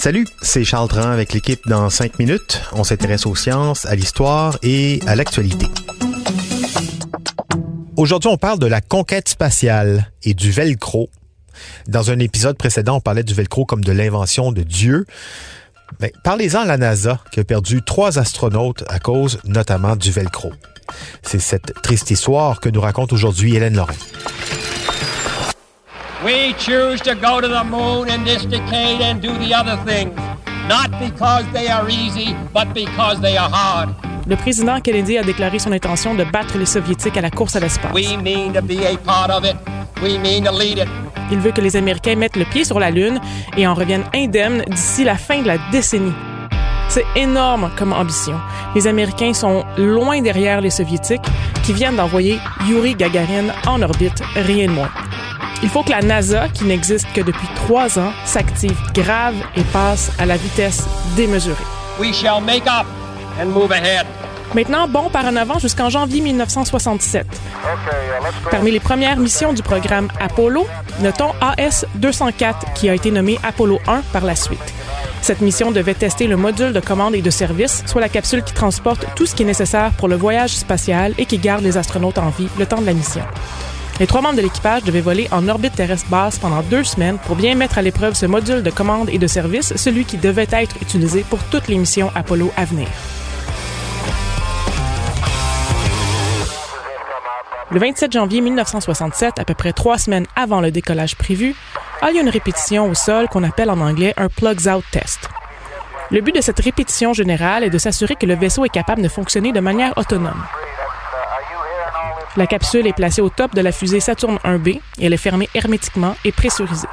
[0.00, 2.60] Salut, c'est Charles Dran avec l'équipe dans 5 minutes.
[2.72, 5.66] On s'intéresse aux sciences, à l'histoire et à l'actualité.
[7.96, 11.10] Aujourd'hui, on parle de la conquête spatiale et du velcro.
[11.86, 15.06] Dans un épisode précédent, on parlait du velcro comme de l'invention de Dieu.
[16.00, 20.50] Ben, Parlez-en à la NASA qui a perdu trois astronautes à cause notamment du velcro.
[21.22, 23.94] C'est cette triste histoire que nous raconte aujourd'hui Hélène Lorrain.
[26.24, 30.12] We choose to go to the moon in this decade and do the other things,
[30.68, 33.90] not because they are easy, but because they are hard.
[34.26, 37.60] Le président Kennedy a déclaré son intention de battre les Soviétiques à la course à
[37.60, 37.92] l'espace.
[37.94, 39.54] We mean to be a part of it.
[40.02, 40.88] We mean to lead it.
[41.30, 43.20] Il veut que les Américains mettent le pied sur la Lune
[43.56, 46.14] et en reviennent indemnes d'ici la fin de la décennie.
[46.88, 48.40] C'est énorme comme ambition.
[48.74, 51.26] Les Américains sont loin derrière les Soviétiques
[51.62, 54.90] qui viennent d'envoyer Yuri Gagarin en orbite, rien de moins.
[55.60, 60.12] Il faut que la NASA, qui n'existe que depuis trois ans, s'active grave et passe
[60.18, 60.84] à la vitesse
[61.16, 61.64] démesurée.
[61.98, 62.86] We shall make up
[63.40, 64.06] and move ahead.
[64.54, 67.26] Maintenant, bon par en avant jusqu'en janvier 1967.
[68.50, 70.66] Parmi les premières missions du programme Apollo,
[71.02, 74.74] notons AS-204 qui a été nommé Apollo 1 par la suite.
[75.22, 78.54] Cette mission devait tester le module de commande et de service, soit la capsule qui
[78.54, 82.18] transporte tout ce qui est nécessaire pour le voyage spatial et qui garde les astronautes
[82.18, 83.22] en vie le temps de la mission.
[84.00, 87.34] Les trois membres de l'équipage devaient voler en orbite terrestre basse pendant deux semaines pour
[87.34, 90.76] bien mettre à l'épreuve ce module de commande et de service, celui qui devait être
[90.80, 92.86] utilisé pour toutes les missions Apollo à venir.
[97.72, 101.56] Le 27 janvier 1967, à peu près trois semaines avant le décollage prévu,
[102.00, 105.28] a lieu une répétition au sol qu'on appelle en anglais un plugs out test.
[106.10, 109.08] Le but de cette répétition générale est de s'assurer que le vaisseau est capable de
[109.08, 110.42] fonctionner de manière autonome.
[112.38, 115.48] La capsule est placée au top de la fusée Saturne 1B et elle est fermée
[115.56, 116.86] hermétiquement et pressurisée.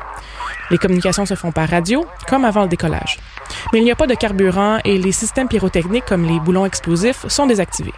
[0.72, 3.20] Les communications se font par radio, comme avant le décollage.
[3.72, 7.28] Mais il n'y a pas de carburant et les systèmes pyrotechniques comme les boulons explosifs
[7.28, 7.94] sont désactivés.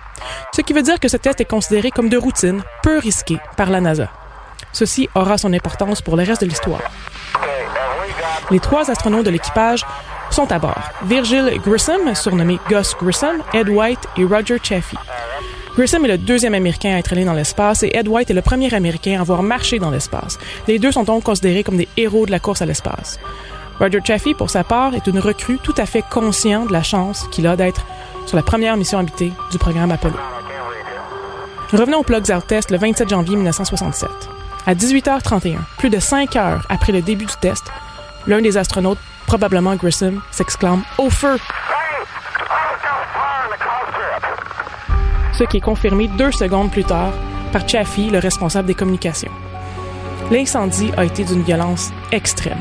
[0.53, 3.69] Ce qui veut dire que ce test est considéré comme de routine, peu risqué par
[3.69, 4.09] la NASA.
[4.73, 6.81] Ceci aura son importance pour le reste de l'histoire.
[8.51, 9.85] Les trois astronautes de l'équipage
[10.31, 10.91] sont à bord.
[11.05, 14.97] Virgil Grissom, surnommé Gus Grissom, Ed White et Roger Chaffee.
[15.77, 18.41] Grissom est le deuxième Américain à être allé dans l'espace et Ed White est le
[18.41, 20.39] premier Américain à avoir marché dans l'espace.
[20.67, 23.19] Les deux sont donc considérés comme des héros de la course à l'espace.
[23.79, 27.27] Roger Chaffee, pour sa part, est une recrue tout à fait conscient de la chance
[27.29, 27.85] qu'il a d'être
[28.25, 30.15] sur la première mission habitée du programme Apollo.
[31.71, 34.09] Revenons au Plugs Out Test le 27 janvier 1967.
[34.65, 37.65] À 18h31, plus de 5 heures après le début du test,
[38.25, 41.37] l'un des astronautes, probablement Grissom, s'exclame Au feu!
[45.37, 47.13] Ce qui est confirmé deux secondes plus tard
[47.53, 49.31] par Chaffee, le responsable des communications.
[50.31, 52.57] L'incendie a été d'une violence extrême.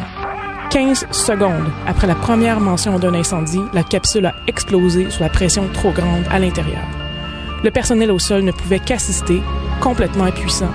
[0.71, 5.69] 15 secondes après la première mention d'un incendie, la capsule a explosé sous la pression
[5.73, 6.85] trop grande à l'intérieur.
[7.65, 9.41] Le personnel au sol ne pouvait qu'assister,
[9.81, 10.71] complètement impuissant,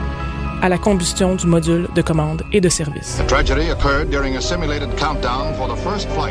[0.61, 3.21] à la combustion du module de commande et de service.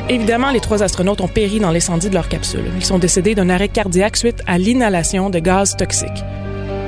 [0.09, 2.71] Évidemment, les trois astronautes ont péri dans l'incendie de leur capsule.
[2.77, 6.25] Ils sont décédés d'un arrêt cardiaque suite à l'inhalation de gaz toxiques.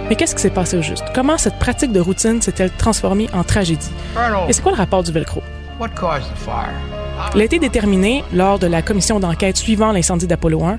[0.08, 1.04] Mais qu'est-ce qui s'est passé au juste?
[1.14, 3.90] Comment cette pratique de routine s'est-elle transformée en tragédie?
[4.48, 5.42] Et c'est quoi le rapport du velcro?
[7.34, 10.78] Il a été déterminé, lors de la commission d'enquête suivant l'incendie d'Apollo 1,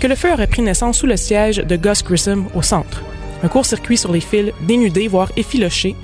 [0.00, 3.02] que le feu aurait pris naissance sous le siège de Gus Grissom au centre.
[3.42, 5.96] Un court-circuit sur les fils, dénudés, voire effilochés,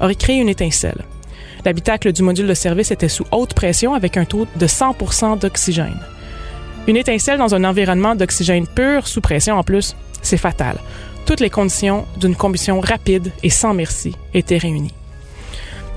[0.00, 1.04] aurait créé une étincelle.
[1.64, 6.00] L'habitacle du module de service était sous haute pression avec un taux de 100% d'oxygène.
[6.86, 10.76] Une étincelle dans un environnement d'oxygène pur, sous pression en plus, c'est fatal.
[11.24, 14.92] Toutes les conditions d'une combustion rapide et sans merci étaient réunies.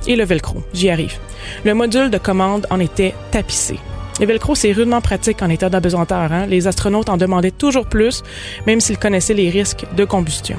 [0.08, 1.18] Et le velcro, j'y arrive.
[1.66, 3.78] Le module de commande en était tapissé.
[4.22, 6.32] Le velcro, c'est rudement pratique en état d'apesanteur.
[6.32, 6.46] Hein?
[6.46, 8.24] Les astronautes en demandaient toujours plus,
[8.66, 10.58] même s'ils connaissaient les risques de combustion.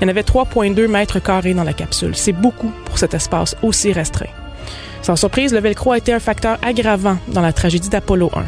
[0.00, 2.16] Il y en avait 3,2 mètres carrés dans la capsule.
[2.16, 4.30] C'est beaucoup pour cet espace aussi restreint.
[5.02, 8.44] Sans surprise, le velcro a été un facteur aggravant dans la tragédie d'Apollo 1.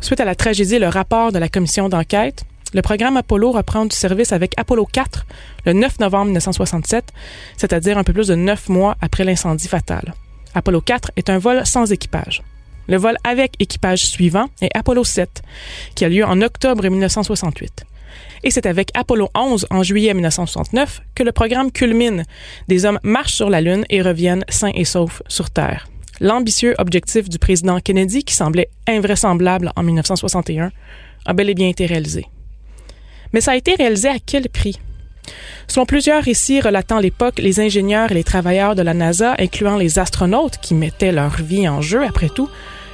[0.00, 2.44] Suite à la tragédie et le rapport de la commission d'enquête,
[2.74, 5.24] Le programme Apollo reprend du service avec Apollo 4
[5.66, 7.12] le 9 novembre 1967,
[7.56, 10.14] c'est-à-dire un peu plus de neuf mois après l'incendie fatal.
[10.54, 12.42] Apollo 4 est un vol sans équipage.
[12.88, 15.42] Le vol avec équipage suivant est Apollo 7,
[15.94, 17.84] qui a lieu en octobre 1968.
[18.44, 22.24] Et c'est avec Apollo 11 en juillet 1969 que le programme culmine.
[22.68, 25.88] Des hommes marchent sur la Lune et reviennent sains et saufs sur Terre.
[26.20, 30.70] L'ambitieux objectif du président Kennedy, qui semblait invraisemblable en 1961,
[31.26, 32.26] a bel et bien été réalisé.
[33.32, 34.78] Mais ça a été réalisé à quel prix?
[35.66, 39.98] Selon plusieurs récits relatant l'époque, les ingénieurs et les travailleurs de la NASA, incluant les
[39.98, 42.48] astronautes qui mettaient leur vie en jeu après tout,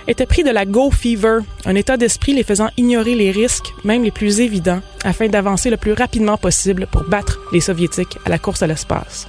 [0.08, 4.02] étaient pris de la go fever, un état d'esprit les faisant ignorer les risques, même
[4.02, 8.38] les plus évidents, afin d'avancer le plus rapidement possible pour battre les soviétiques à la
[8.38, 9.28] course à l'espace.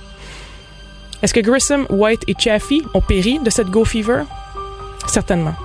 [1.22, 4.24] Est-ce que Grissom, White et Chaffee ont péri de cette go fever?
[5.08, 5.56] Certainement.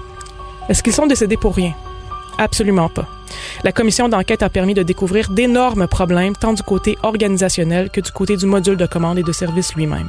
[0.69, 1.75] Est-ce qu'ils sont décédés pour rien?
[2.39, 3.09] Absolument pas.
[3.65, 8.13] La commission d'enquête a permis de découvrir d'énormes problèmes tant du côté organisationnel que du
[8.13, 10.09] côté du module de commande et de service lui-même.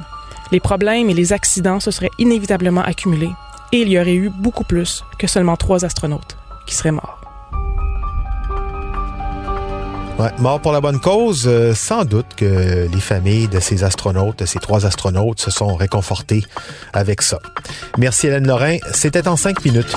[0.52, 3.32] Les problèmes et les accidents se seraient inévitablement accumulés
[3.72, 7.20] et il y aurait eu beaucoup plus que seulement trois astronautes qui seraient morts.
[10.20, 14.40] Ouais, mort pour la bonne cause, euh, sans doute que les familles de ces astronautes,
[14.40, 16.44] de ces trois astronautes, se sont réconfortées
[16.92, 17.40] avec ça.
[17.98, 18.78] Merci Hélène Lorrain.
[18.94, 19.96] C'était en cinq minutes.